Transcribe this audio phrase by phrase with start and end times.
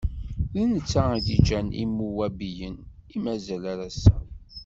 [0.53, 2.77] D netta i d-iǧǧan Imuwabiyen,
[3.15, 4.15] i mazal ar ass-a.